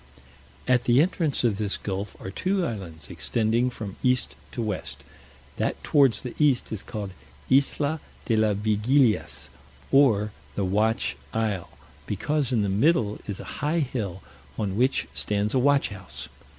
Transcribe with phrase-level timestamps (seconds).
[0.67, 5.03] At the entrance of this gulf are two islands extending from east to west;
[5.57, 7.11] that towards the east is called
[7.51, 9.49] Isla de las Vigilias,
[9.91, 11.69] or the Watch Isle;
[12.07, 14.23] because in the middle is a high hill,
[14.57, 16.27] on which stands a watch house.